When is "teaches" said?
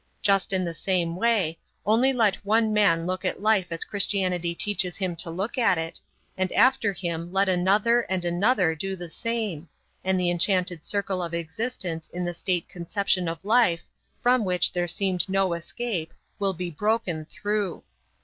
4.55-4.97